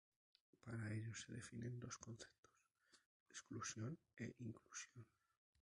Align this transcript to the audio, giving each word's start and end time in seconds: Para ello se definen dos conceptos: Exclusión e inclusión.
Para 0.63 0.91
ello 0.91 1.13
se 1.13 1.31
definen 1.31 1.79
dos 1.79 1.95
conceptos: 1.99 2.49
Exclusión 3.29 3.99
e 4.17 4.33
inclusión. 4.39 5.05